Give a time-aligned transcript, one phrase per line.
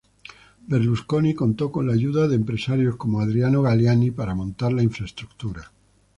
[0.71, 5.71] Berlusconi contó con la ayuda de empresarios como Adriano Galliani para montar la infraestructura.